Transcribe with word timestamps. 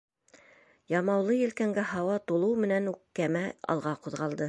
Ямаулы 0.93 1.37
елкәнгә 1.41 1.85
һауа 1.91 2.17
тулыу 2.31 2.59
менән 2.65 2.91
үк 2.95 3.01
кәмә 3.21 3.49
алға 3.75 3.99
ҡуҙғалды. 4.07 4.39